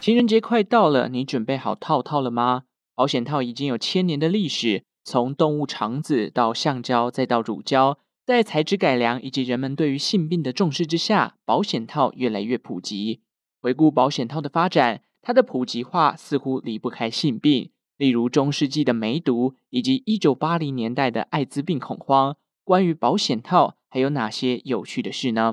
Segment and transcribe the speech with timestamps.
[0.00, 2.62] 情人节快到了，你准备好套套了吗？
[2.94, 13.20] 保险套已经有千年的历史，从动物肠子到橡胶，再到乳胶，在材质改良以及人们对于性病的重视之下，保险套越来越普及。
[13.60, 22.38] 回顾保险套的发展，它的普及化似乎离不开性病，例如中世纪的梅毒，以及一九八零年代的艾滋病恐慌。
[22.64, 25.52] 关于保险套，还有哪些有趣的事呢？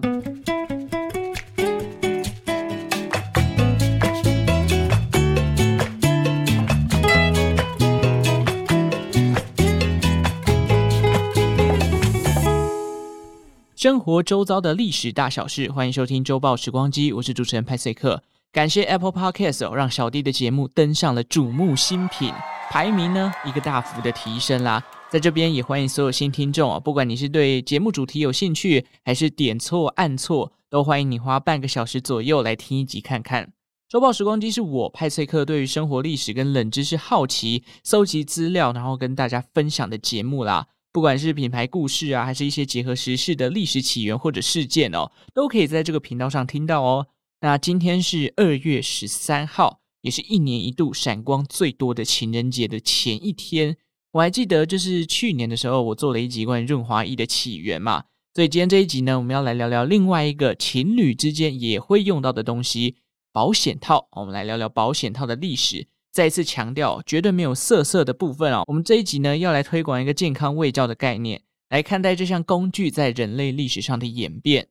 [13.77, 18.23] 生活周遭的历史大小事，欢迎收听周报时光机，我是主持人派翠克。
[18.51, 22.33] 感谢 Apple Podcast 让小弟的节目登上了瞩目新品，
[22.71, 24.83] 排名呢一个大幅的提升啦。
[25.11, 33.53] 在这边也欢迎所有新听众啊，不管你是对节目主题有兴趣，还是点错按错，都欢迎你花半个小时左右来听一集看看。
[33.87, 40.65] 周报时光机是我派翠克对于生活历史跟冷知识好奇，搜集资料，然后跟大家分享的节目啦。
[40.97, 47.05] 不管是品牌故事啊，还是一些结合时事的历史起源或者事件哦，都可以在这个频道上听到哦。
[47.41, 53.77] 那今天是二月十三号，也是一年一度闪光最多的情人节的前一天。
[54.13, 58.05] 我还记得，就是去年的时候，我做了一集关于润滑液的起源嘛。
[58.33, 62.95] 所以今天这一集呢，我们要来聊聊另外一个情侣之间也会用到的东西——
[63.31, 64.07] 保险套。
[64.13, 65.85] 我们来聊聊保险套的历史。
[66.17, 68.63] 再次强调，绝对没有色色的部分哦。
[68.65, 74.67] 我们这一集呢，要来推广一个健康卫教的概念，来看待这项工具在人类历史上的演变。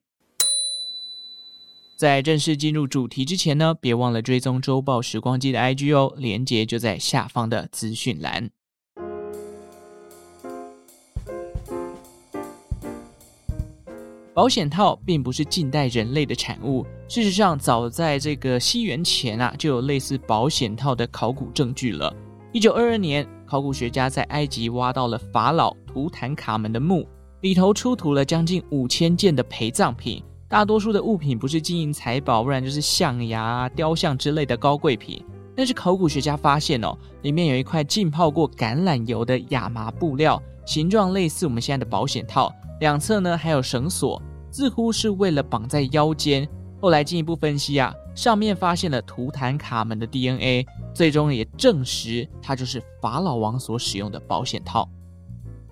[1.96, 8.50] 在正式进入主题之前呢，别忘了追踪周报时光机的 IG 哦，连接就在下方的资讯栏。
[14.34, 16.84] 保险套并不是近代人类的产物。
[17.08, 22.12] 事实上，早在这个西元前啊，就有类似保险套的考古证据了。
[22.52, 27.06] 一九二二年，考古学家在埃及挖到了法老图坦卡门的墓，
[27.42, 30.20] 里头出土了将近五千件的陪葬品。
[30.48, 35.24] 大多数的物品不是金银财宝，不然就是象牙、雕像之类的高贵品。
[35.54, 42.52] 但是考古学家发现哦，里面有一块浸泡过橄榄油的亚麻布料，形状类似我们现在的保险套。
[42.80, 46.46] 两侧呢还有绳索，似乎是为了绑在腰间。
[46.86, 50.64] 后来进一步分析啊，上面发现了图坦卡门的 DNA，
[50.94, 54.88] 最终也证实它就是法老王所使用的保险套。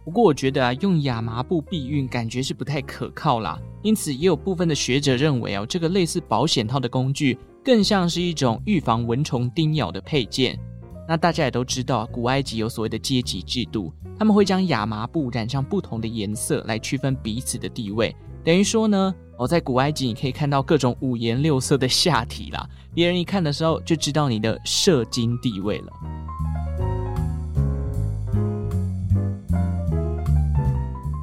[0.05, 10.59] 不过我觉得啊，用亚麻布避孕感觉是不太可靠啦，因此也有部分的学者认为哦，这个类似保险套的工具更像是一种预防蚊虫叮咬的配件。
[11.07, 13.93] 那大家也都知道，古埃及有所谓的阶级制度。
[14.19, 25.93] 他们会将亚麻布染上不同的颜色来区分彼此的地位，等于说呢，哦，在古埃及你可以看到各种五颜六色的下体啦，别人一看的时候就知道你的射精地位了。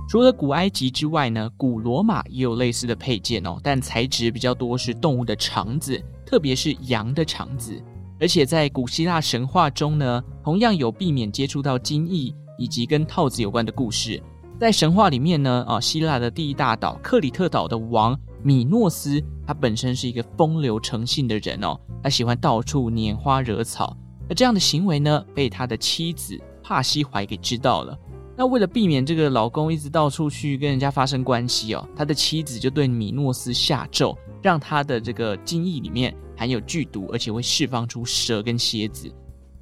[0.09, 7.81] 除了古埃及之外呢，古罗马也有类似的配件哦，但材质比较多是动物的肠子，特别是羊的肠子，
[8.19, 12.33] 而且在古希腊神话中呢，同样有避免接触到精液。
[12.57, 14.21] 以及跟套子有关的故事，
[14.61, 23.97] 在神话里面呢，啊，希腊的第一大岛克里特岛的王米诺斯，他本身是一个风流成性的人哦，他喜欢到处拈花惹草，
[24.29, 27.97] 而这样的行为呢，被他的妻子帕西怀给知道了。
[28.37, 39.11] 那为了避免这个老公一直到处去跟人家发生关系哦，他的妻子就对米诺斯下咒，让他的这个精液里面含有剧毒，而且会释放出蛇跟蝎子。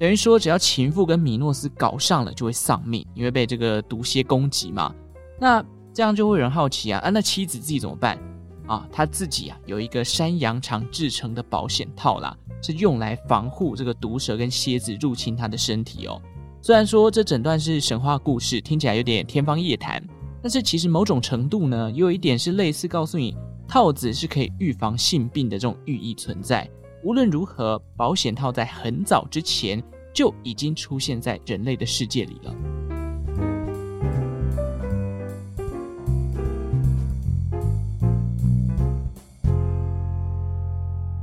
[0.00, 4.94] 等于说，只要情妇跟米诺斯搞上了，就会丧命，因为被这个毒蝎攻击嘛。
[5.38, 5.62] 那
[5.92, 8.18] 这样就会有人好奇啊，啊，那妻子自己怎么办
[8.66, 8.88] 啊？
[8.90, 16.18] 他自己啊有一个山羊肠制成的保险套啦，是用来防护这个毒蛇跟蝎子入侵他的身体哦。
[16.62, 20.02] 虽然说这整段是神话故事，听起来有点天方夜谭，
[20.40, 23.36] 但是其实某种程度呢，也有一点是类似告诉你，
[23.68, 26.66] 套子是可以预防性病的这种寓意存在。
[27.02, 29.82] 无论如何，保险套在很早之前
[30.12, 32.54] 就已经出现在人类的世界里了。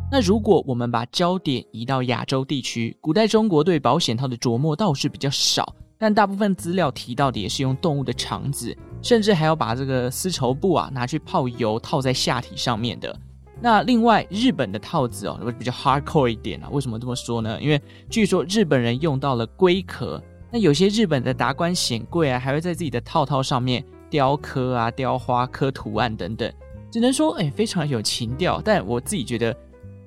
[0.09, 13.15] 那如果我们把焦点移到亚洲地区，古代中国对保险套的琢磨倒是比较少，但大部分资料提到的也是用动物的肠子，甚至还要把这个丝绸布啊拿去泡油套在下体上面的。
[13.59, 16.69] 那另外，日本的套子哦，会比较 hardcore 一点啊。
[16.71, 17.59] 为什么这么说呢？
[17.61, 20.21] 因为据说日本人用到了龟壳。
[20.49, 26.49] 那有些日本的达官显贵啊，还会在自己的套套上面雕刻啊、雕花、刻图案等等。
[26.89, 28.61] 只能说，哎，非常有情调。
[28.63, 29.53] 但我自己觉得，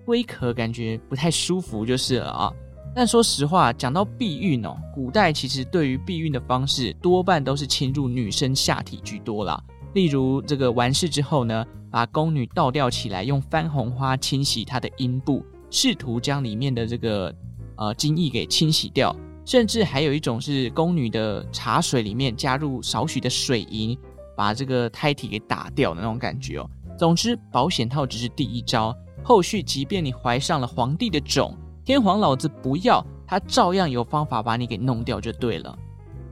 [0.07, 2.51] 龟壳感觉不太舒服就是了啊。
[2.95, 9.63] 但说实话，讲到避孕哦，古代其实对于避孕的方式多半都是侵入女生下体居多啦。
[9.95, 17.35] 例如这个完事之后呢，把宫女倒吊起来，用番红花清洗她的阴部，试图将里面的这个
[17.77, 19.15] 呃精液给清洗掉。
[19.47, 23.99] 甚至还有一种是宫女的茶水里面加入少许的水银，
[24.37, 26.71] 把这个胎体给打掉的那种感觉哦。
[26.97, 35.77] 总之，保险套只是第一招，后续即便你怀上了皇帝的种，天皇老子不要，他照样有方法把你给弄掉就对了。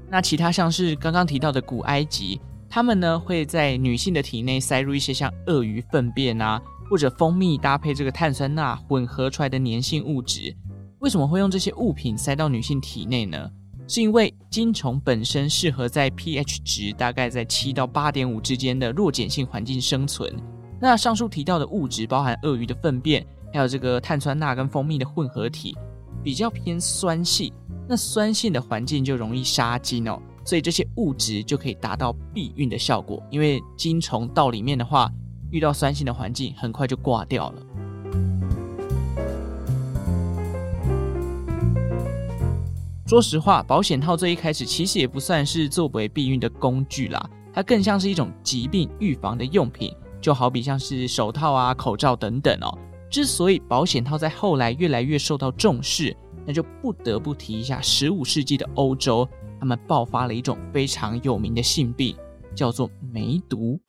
[0.09, 6.61] 那其他像是刚刚提到的古埃及，他们呢会在女性的体内塞入一些像鳄鱼粪便啊，
[6.91, 10.55] 或者蜂蜜搭配这个碳酸钠混合出来的粘性物质。
[11.01, 13.51] 为什么会用这些物品塞到女性体内呢？
[13.87, 20.31] 是因为精虫本身适合在 pH 值大概在七到八点五之间的弱碱性环境生存。
[20.79, 25.75] 那上述提到的物质包含鳄鱼的粪便，还有这个碳酸钠跟蜂蜜的混合体，
[26.23, 27.51] 比较偏酸性。
[27.89, 33.23] 那酸性的环境就容易杀精哦，所以这些物质就可以达到避孕的效果。
[33.31, 35.13] 因为精虫到里面的话，
[35.51, 37.63] 遇到酸性的环境，很快就挂掉了。
[43.07, 52.79] 说实话，保险套最一开始其实也不算是作为避孕的工具啦，它更像是一种疾病预防的用品，就好比像是手套啊、口罩等等哦。
[53.11, 56.17] 之所以保险套在后来越来越受到重视，
[56.47, 62.17] 那就不得不提一下十五世纪的欧洲，他们爆发了一种非常有名的性病，
[62.55, 63.81] 叫做梅毒。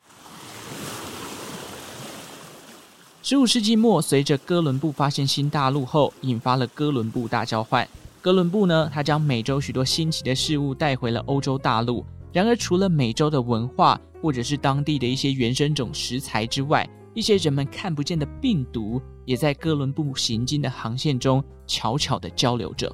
[3.21, 7.87] 十五世纪末，随着哥伦布发现新大陆后，引发了哥伦布大交换。
[8.21, 12.03] 哥伦布呢，他将美洲许多新奇的事物带回了欧洲大陆。
[12.33, 22.93] 然而，除了美洲的文化或者是当地的一些原生种食材之外，一些人们看不见的病毒也在哥伦布行经的航线中悄悄地交流着。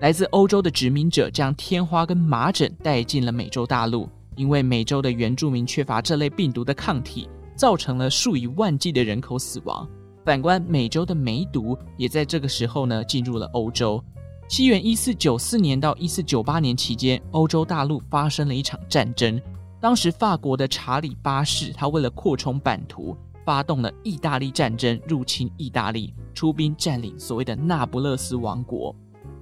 [0.00, 9.88] 来自欧洲的殖民者将天花跟麻疹带进了美洲大陆，因为美洲的原住民缺乏这类病毒的抗体，造成了数以万计的人口死亡。
[10.24, 14.02] 反观美洲的梅毒，也在这个时候呢进入了欧洲。
[14.48, 19.40] 西元一四九四年到一四九八年期间，欧洲大陆发生了一场战争。
[19.80, 28.94] 当时法国的查理八世，他为了扩充版图，发动了意大利战争，入侵意大利，出兵占领所谓的那不勒斯王国。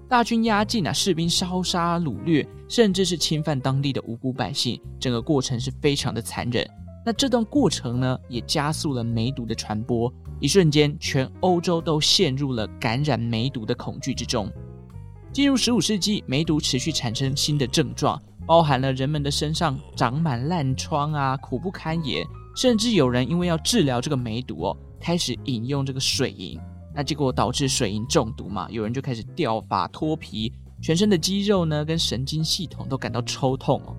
[0.08, 6.68] 大军压境啊，士兵烧杀掳掠，甚至是侵犯当地的无辜百姓，整个过程是非常的残忍。
[7.04, 10.12] 那这段过程呢，也加速了梅毒的传播。
[10.40, 14.50] 一瞬间，全欧洲都陷入了感染梅毒的恐惧之中。
[15.32, 22.24] 进入十五世纪，梅毒持续产生新的症状，包含了人们的身上长满烂疮啊，苦不堪言，
[22.54, 26.58] 甚至有人因为要治疗这个梅毒哦，开始饮用这个水银，
[26.94, 33.96] 那结果导致水银中毒嘛，有人就开始掉发脱皮，全身的肌肉呢跟神经系统都感到抽痛哦。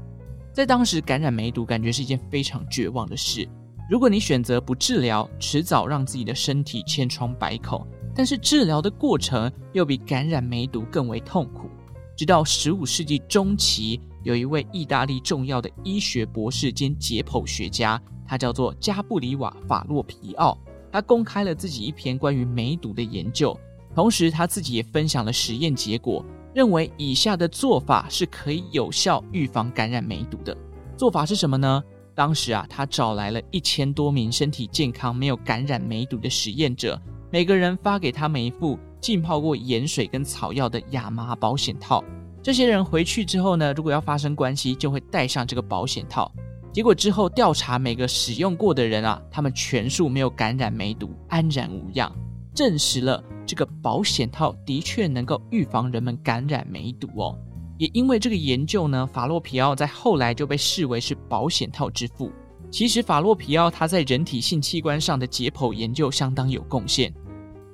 [0.54, 3.48] 在当时感染梅毒，感觉是一件非常绝望的事。
[3.90, 7.86] 如果你选择不治疗，迟早让自己的身体千疮百孔。
[8.16, 11.70] 但是治疗的过程又比感染梅毒更为痛苦。
[12.16, 20.58] 直到十五世纪中期，有一位意大利重要的医学博士兼解剖学家，他叫做加布里瓦·法洛皮奥。
[20.96, 23.54] 他公开了自己一篇关于梅毒的研究，
[23.94, 26.24] 同时他自己也分享了实验结果，
[26.54, 30.56] 认为以下的做法是可以有效预防感染梅毒的。
[30.96, 31.84] 做法是什么呢？
[32.16, 36.98] 当时啊，他找来了一千多名身体健康、没有感染梅毒的实验者。
[37.30, 42.02] 每个人发给他们一副浸泡过盐水跟草药的亚麻保险套。
[42.42, 46.32] 这些人回去之后呢，如果要发生关系，就会戴上这个保险套。
[46.75, 52.13] 结果之后调查每个使用过的人啊，他们全数没有感染梅毒，安然无恙，
[52.53, 57.39] 证实了这个保险套的确能够预防人们感染梅毒哦。
[57.77, 62.29] 也因为这个研究呢，法洛皮奥在后来就被视为是保险套之父。
[62.70, 67.10] 其实法洛皮奥他在人体性器官上的解剖研究相当有贡献。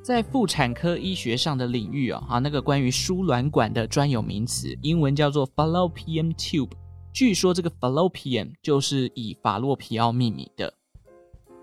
[0.04, 6.70] 在妇产科医学上的领域啊，啊，那个关于输卵管的专有名词，英文叫做 fallopian tube。
[7.14, 10.74] 据说这个 fallopian 就是以法洛皮奥命名的。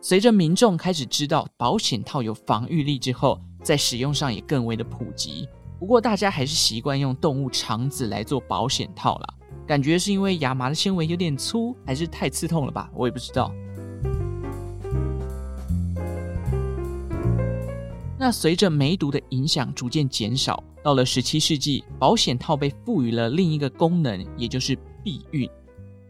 [0.00, 5.48] 随着民众开始知道保险套有防御力之后，在使用上也更为的普及。
[5.78, 9.34] 不过大家还是习惯用动物肠子来做保险套啦，
[9.66, 12.90] 感觉是因为亚麻的纤维有点粗，还是太刺痛了吧？
[12.94, 13.50] 我也不知道。
[18.18, 25.48] 那随着梅毒的影响逐渐减少，到了十七世纪，保险套被赋予了另一个功能，也就是避孕。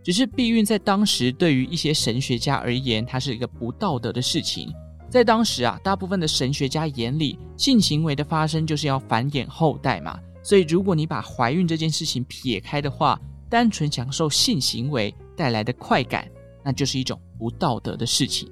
[0.02, 4.72] 只是避孕在当时对于一些神学家而言，它是一个不道德的事情。
[5.10, 10.18] 在当时啊，大部分的神学家眼里，性行为的发生就是要繁衍后代嘛。
[10.42, 16.26] 所以，如果你把怀孕这件事情撇开的话，单纯享受性行为带来的快感，
[16.64, 18.50] 那就是一种不道德的事情。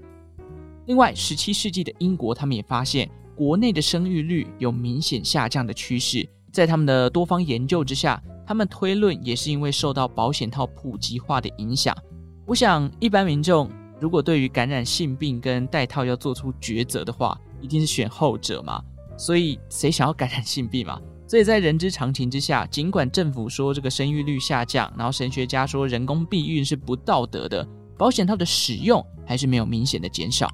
[0.87, 6.29] 另外，十七世纪的英国，他们也发现国内的生育率有明显下降的趋势。
[6.53, 11.97] 在他们的多方研究之下，他们推论也是因为受到保险套普及化的影响。
[12.47, 13.69] 我想，一般民众
[14.01, 18.81] 如果对于感染性病跟戴套要做出抉择的话，一定是选后者嘛。
[19.19, 21.01] 所以，谁想要感染性病嘛？
[21.27, 27.67] 所以在人之常情之下，尽管政府说这个生育率下降，然后神学家说人工避孕是不道德的，
[27.99, 30.49] 保险套的使用还是没有明显的减少。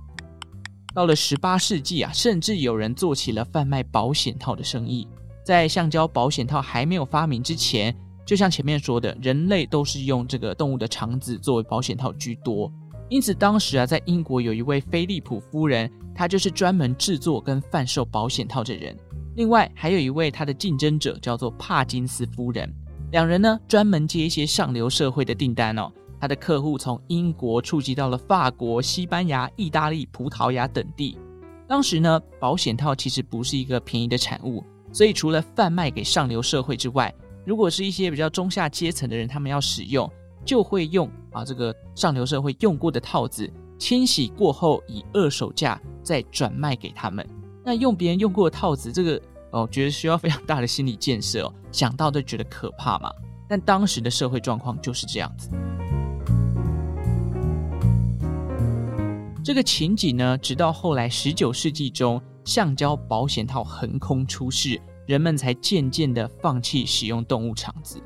[0.95, 5.07] 到了十八世纪啊，甚至有人做起了贩卖保险套的生意。
[5.45, 7.95] 在橡胶保险套还没有发明之前，
[8.25, 12.73] 就像前面说的，人类都是用这个动物的肠子作为保险套居多。
[13.09, 18.97] 因此，当时啊，在英国有一位菲利普夫人，她就是专门制作跟贩售保险套的人。
[19.35, 22.71] 另外还有一位他的竞争者叫做帕金斯夫人，
[23.11, 25.91] 两人呢专门接一些上流社会的订单哦。
[26.21, 31.19] 他的客户从英国触及到了法国、西班牙、意大利、葡萄牙等地。
[31.67, 37.13] 当时呢，保险套其实不是一个便宜的产物，所以除了贩卖给上流社会之外，
[37.45, 40.11] 如果是一些比较中下阶层的人，他们要使用，
[40.45, 47.27] 就会用啊这个上流社会用过的套子，清洗过后以二手价再转卖给他们。
[47.65, 49.21] 那用别人用过的套子，这个
[49.51, 53.11] 哦，觉得需要非常大的心理建设，想到都觉得可怕嘛。
[53.49, 55.51] 但当时的社会状况就是这样子。
[59.45, 68.03] 这个情景呢，直到后来十九世纪中，橡胶保险套横空出世，人们才渐渐的放弃使用动物肠子。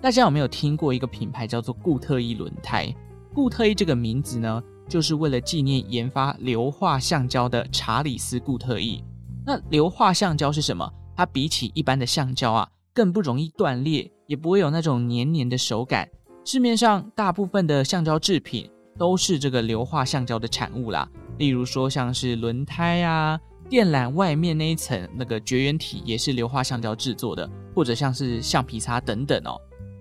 [0.00, 2.94] 大家有没有听过一个品牌叫做固特异轮胎？
[3.34, 9.02] 固特异这个名字呢，就是为了纪念研发硫化橡胶的查理斯·固特异。
[9.46, 10.92] 那硫化橡胶是什么？
[11.16, 16.08] 它比起一般的橡胶啊，更不容易断裂，也不会有那种黏黏的手感。
[16.44, 21.08] 市面上大部分的橡胶制品都是这个硫化橡胶的产物啦。
[21.38, 23.38] 例如说，像是轮胎啊、
[23.72, 29.58] 电缆外面那一层那个绝缘体也是硫化橡胶制作的，或者像是橡皮擦等等哦。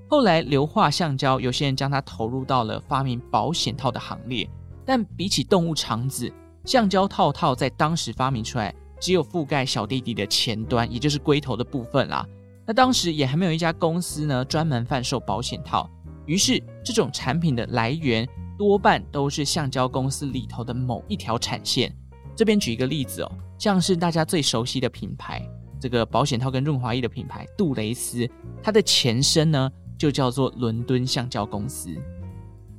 [0.10, 4.46] 后来，硫化橡胶有些人将它投入到了发明保险套的行列。
[4.86, 6.30] 但比起动物肠子，
[6.66, 12.28] 橡胶套套在当时发明出来，只有覆盖小弟弟的前端，也就是龟头的部分啦。
[12.68, 15.90] 那当时也还没有一家公司呢，专门贩售保险套。
[16.25, 21.96] 于是，这种产品的来源多半都是橡胶公司里头的某一条产线。
[22.36, 25.39] 这边举一个例子哦，像是大家最熟悉的品牌，
[25.80, 28.27] 这个保险套跟润滑液的品牌杜蕾斯，
[28.63, 31.96] 它的前身呢就叫做伦敦橡胶公司。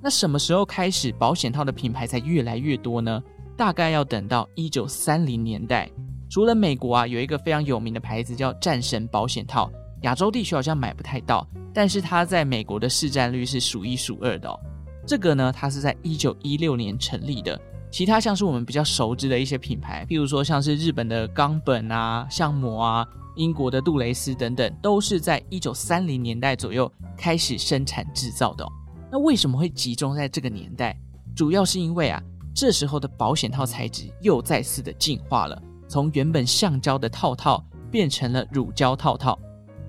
[0.03, 3.23] 那什么时候开始保险套的品牌才越来越多呢？
[3.57, 5.89] 大概要等到一九三零年代。
[6.29, 9.71] 除了美国啊，有一个非常有名的牌子叫战神保险套，
[10.01, 14.59] 亚洲地区好像买不太到，但是它在美国的市占率是数一数二的哦。
[15.07, 17.57] 这个呢，它是在一九一六年成立的。
[17.93, 23.07] 其他像是我们比较熟知的一些品牌，譬如说像是日本的冈本啊、橡膜啊、
[23.37, 28.67] 英国的杜蕾斯等等，都是在一九三零年代左右开始生产制造的。
[29.11, 30.99] 那为什么会集中在这个年代？
[31.37, 32.19] 主要是因为啊，
[32.55, 39.39] 这时候的保险套材质又再次的进化了，从原本橡胶的套套变成了乳胶套套。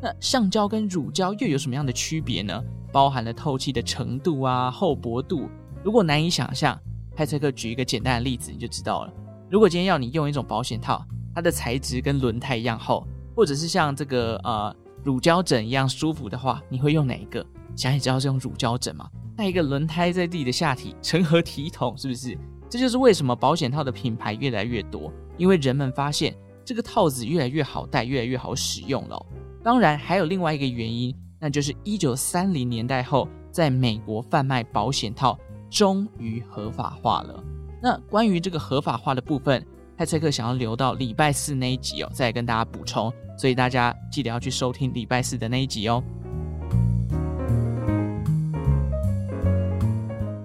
[0.02, 2.62] 那橡胶跟乳胶又有什么样的区别呢？
[2.92, 5.50] 包含了透气的程度啊、厚薄度。
[5.82, 6.78] 如果难以想象，
[7.16, 9.14] 派翠克举一个简单的例子，你就知道了。
[9.50, 11.06] 如果今天要你用一种保险套，
[11.36, 17.46] 它的材质跟轮胎一样厚，或者是像这个呃乳胶枕一样舒服的话，你会用哪一个？
[17.76, 21.98] 想也知道是用乳胶枕嘛，带一个轮胎在自己的下体，成何体统？
[21.98, 22.38] 是不是？
[22.70, 29.26] 这就是为什么保险套的品牌越来越多，因为人们发现这个套子越来越好戴，越来越好使用了。
[29.64, 35.38] 当然，还有另外一个原因，那就是一九三零年代后，在美国贩卖保险套
[35.74, 37.44] 终于合法化了。
[37.82, 39.66] 那关于这个合法化的部分，
[39.98, 46.04] 泰翠克想要留到礼拜四那一集哦，再跟大家补充，所以大家记得要去收听礼拜四的那一集哦。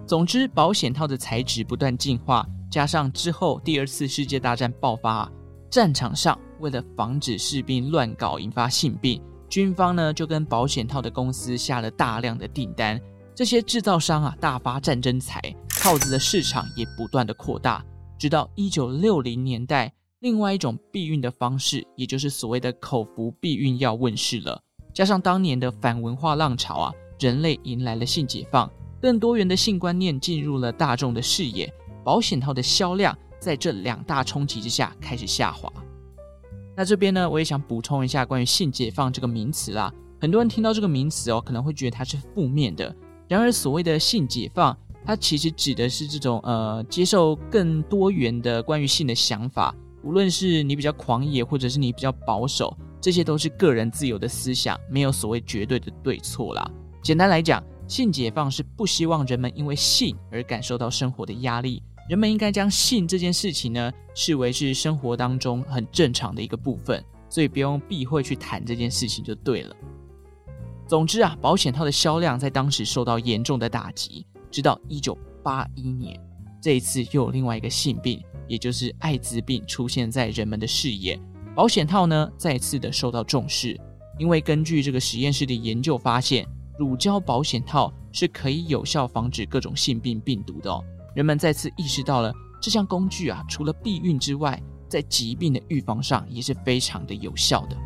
[0.07, 5.31] 总之，保险套的材质不断进化，加上之后第二次世界大战爆发，
[5.71, 12.99] 战场上为了防止士兵乱搞引发性病，军方呢就跟保险套的公司下了大量的订单。
[13.39, 17.85] 这些制造商啊大发战争财，套子的市场也不断的扩大。
[18.19, 24.61] 直到一九六零年代，另外一种避孕的方式，也就是所谓的口服避孕药问世了。
[24.93, 28.69] 加上当年的反文化浪潮啊，人类迎来了性解放。
[29.01, 35.73] 更多元的性观念进入了大众的视野，保险套的销量在这两大冲击之下开始下滑。
[36.77, 39.95] 那这边呢，我也想补充一下关于性解放这个名词啦。
[40.21, 42.93] 很多人听到这个名词哦，可能会觉得它是负面的。
[43.29, 49.75] 然而，所谓的性解放，它其实指的是这种呃，接受更多元的关于性的想法。
[50.03, 56.71] 无论是你比较狂野，或者是你比较保守，这些都是个人自由的思想，没有所谓绝对的对错啦。
[57.03, 61.83] 简单来讲，性解放是不希望人们因为性而感受到生活的压力。
[62.09, 69.77] 人们应该将性这件事情呢，视为是生活当中很正常的一个部分，所以不用避讳去谈这件事情就对了。
[70.89, 74.27] 总之啊，保险套的销量在当时受到严重的打击。
[74.51, 76.19] 直到一九八一年，
[76.63, 81.21] 这一次又有另外一个性病，也就是艾滋病出现在人们的视野，
[81.55, 83.79] 保险套呢再次的受到重视，
[84.19, 90.83] 因为根据这个实验室的研究发现，乳胶保险套是可以有效防止各种性病病毒的哦。
[91.15, 97.77] 人们再次意识到了这项工具啊，除了避孕之外，在疾病的预防上也是非常的有效的。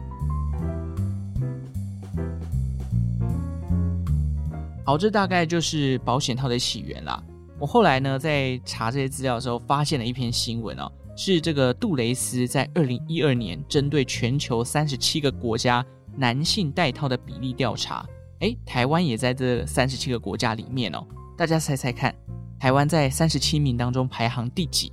[4.85, 7.23] 好，这大概就是保险套的起源啦。
[7.59, 15.85] 我后来呢，在查这些资料的时候，发现了一篇新闻哦，是这个杜蕾斯在二零一二年针对全球三十七个国家
[16.17, 18.05] 男性戴套的比例调查。
[18.41, 21.07] 诶，台湾也在这三十七个国家里面哦。
[21.39, 22.13] 大家猜猜看。
[22.59, 24.93] 台湾在三十七名当中排行第几？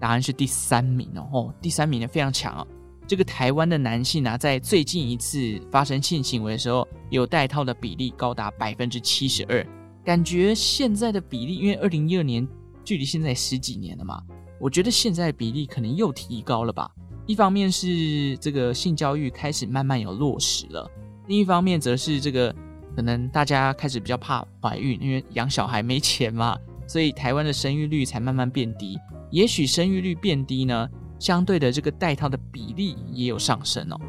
[0.00, 2.66] 答案是第三名哦，哦，第三名呢非常强哦。
[3.06, 9.66] 这个台湾的男性啊，在最近一次发生性行为的时候，有戴套的比例高达百分之七十二。
[10.04, 12.46] 感觉现在的比例，因为二零一二年
[12.84, 14.22] 距离现在十几年了嘛，
[14.60, 16.90] 我觉得现在的比例可能又提高了吧。
[17.26, 20.90] 一方面是这个性教育开始慢慢有落实了，
[21.26, 22.54] 另一方面则是这个。
[22.96, 26.56] 可能大家开始比较怕怀孕，因为养小孩没钱嘛，
[26.86, 28.96] 所以台湾的生育率才慢慢变低。
[29.32, 34.00] 也许生育率变低呢，相对的这个戴套的比例也有上升哦。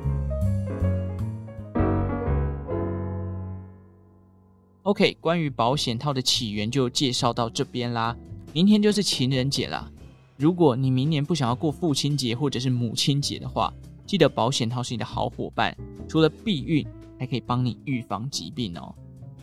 [4.84, 8.16] OK，关于保险套的起源就介绍到这边啦。
[8.54, 9.92] 明天就是情人节啦，
[10.38, 13.74] 如果你明年不想要过父亲节或者是母亲节的话，
[14.06, 15.76] 记得保险套是你的好伙伴，
[16.08, 16.86] 除了避孕。
[17.18, 18.94] 还可以帮你预防疾病哦。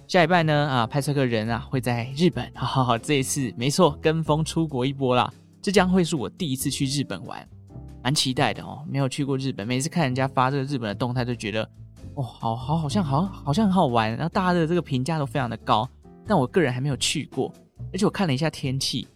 [0.07, 5.33] 下一拜呢，啊，派翠克人啊会在日本，哈哈哈，这一次没错，跟风出国一波啦。
[5.63, 7.49] 这将会是我第一次去日本玩，
[8.03, 8.85] 蛮期待的哦。
[8.89, 11.63] 没有去过日本，每次看人家发这个日本的动态，就觉得，
[12.15, 14.11] 哦，好好，好像好，好像很好玩。
[14.11, 15.89] 然后大家的这个评价都非常的高，
[16.27, 17.53] 但我个人还没有去过。
[17.93, 19.07] 而且我看了一下天气，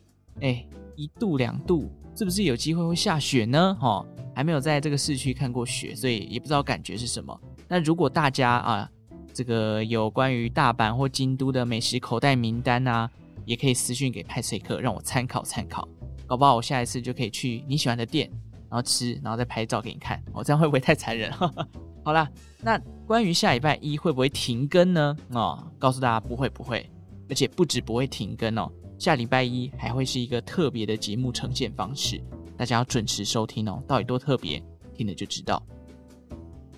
[0.40, 0.64] 哎，
[0.96, 3.76] 一度两度，是不是有机会会下雪呢？
[3.80, 7.38] 哦，还没有在这个市区看过雪，所以也不知道感觉是什么。
[7.68, 8.90] 那如果大家啊，
[9.32, 13.10] 这个有关于大阪或京都的美食口袋名单啊，
[13.44, 15.86] 也可以私讯给派翠克，让我参考参考。
[16.26, 18.28] 搞不好我下一次就可以去你喜欢的店，
[18.68, 20.22] 然后吃，然后再拍照给你看。
[20.32, 21.30] 哦、这样会不会太残忍？
[22.04, 22.30] 好啦，
[22.62, 25.16] 那关于下礼拜一会不会停更呢？
[25.30, 26.88] 哦，告诉大家不会不会，
[27.28, 32.22] 而且不止不会停更哦，下礼拜一还会是一个特别的节目呈现方式，
[32.56, 33.82] 大家要准时收听哦。
[33.88, 34.62] 到底多特别，
[34.94, 35.60] 听了就知道。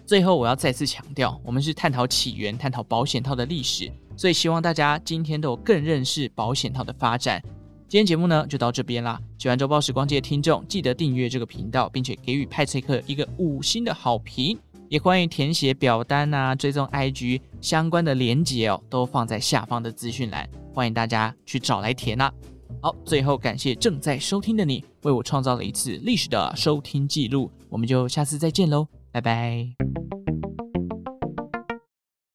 [0.07, 7.43] 最后，我要再次强调，我们是探讨起源、探讨保险套的历史，所以希望大家今天都有更认识保险套的发展。
[7.89, 14.59] 今天节目呢就到这边啦，喜欢周报时光机的听众，记得订阅这个频道，并且给予派翠克一个五星的好评。
[14.91, 22.31] 也欢迎填写表单啊，追踪 IG 相关的连接哦，都放在下方的资讯栏，欢迎大家去找来填啦。
[22.83, 27.51] 好，最后感谢正在收听的你，为我创造了一次历史的收听记录。
[27.71, 30.18] 我们就下次再见喽，拜拜。